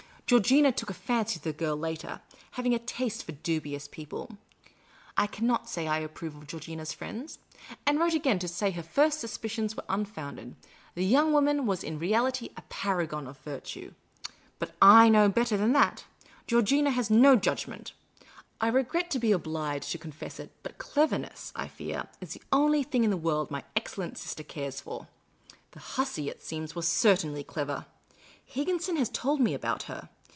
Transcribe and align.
Georgina 0.31 0.71
took 0.71 0.89
a 0.89 0.93
fancy 0.93 1.33
to 1.39 1.43
the 1.43 1.51
girl 1.51 1.75
later, 1.75 2.21
having 2.51 2.73
a 2.73 2.79
taste 2.79 3.25
for 3.25 3.33
dubious 3.33 3.89
people 3.89 4.37
(I 5.17 5.27
cannot 5.27 5.67
say 5.69 5.89
I 5.89 5.99
approve 5.99 6.37
of 6.37 6.47
Georgina' 6.47 6.83
s 6.83 6.93
friends), 6.93 7.37
and 7.85 7.99
wrote 7.99 8.13
again 8.13 8.39
to 8.39 8.47
say 8.47 8.71
her 8.71 8.81
first 8.81 9.19
suspicions 9.19 9.75
were 9.75 9.83
unfounded: 9.89 10.55
the 10.95 11.03
young 11.03 11.33
wonic^n 11.33 11.65
was 11.65 11.83
in 11.83 11.99
reality 11.99 12.47
a 12.55 12.61
paragon 12.69 13.27
of 13.27 13.39
virtue. 13.39 13.93
But 14.57 14.79
/know 14.79 15.27
better 15.33 15.57
than 15.57 15.73
that. 15.73 16.05
Georgina 16.47 16.91
has 16.91 17.09
no 17.09 17.35
judgment. 17.35 17.91
I 18.61 18.69
regret 18.69 19.11
to 19.11 19.19
be 19.19 19.33
obliged 19.33 19.91
to 19.91 19.97
confess 19.97 20.39
it, 20.39 20.53
but 20.63 20.77
cleverness, 20.77 21.51
I 21.57 21.67
fear, 21.67 22.07
is 22.21 22.31
the 22.35 22.43
only 22.53 22.83
thing 22.83 23.03
in 23.03 23.09
the 23.09 23.17
world 23.17 23.51
my 23.51 23.65
excellent 23.75 24.17
sister 24.17 24.43
cares 24.43 24.79
for. 24.79 25.09
The 25.71 25.81
hussy, 25.81 26.29
it 26.29 26.41
seems, 26.41 26.73
was 26.73 26.87
certainly 26.87 27.43
clever. 27.43 27.85
Higginson 28.45 28.95
has 28.95 29.09
told 29.09 29.41
me 29.41 29.53
about 29.53 29.83
her. 29.83 30.07